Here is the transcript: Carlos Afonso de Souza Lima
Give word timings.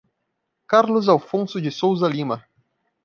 Carlos 0.65 1.07
Afonso 1.09 1.61
de 1.61 1.69
Souza 1.69 2.09
Lima 2.09 2.43